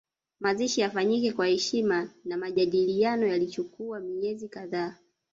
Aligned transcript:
Mazishi 0.39 0.81
yafanyike 0.81 1.31
kwa 1.31 1.47
heshima 1.47 2.09
na 2.25 2.37
majadiliano 2.37 3.27
yalichukua 3.27 3.99
miezi 3.99 4.49
kadhaa 4.49 4.95